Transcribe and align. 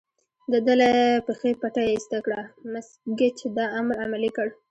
د 0.51 0.53
ده 0.65 0.73
له 0.81 0.91
پښې 1.25 1.51
پټۍ 1.61 1.87
ایسته 1.91 2.17
کړه، 2.25 2.41
مس 2.71 2.87
ګېج 3.19 3.37
دا 3.57 3.65
امر 3.79 3.95
عملي 4.05 4.31
کړ. 4.37 4.47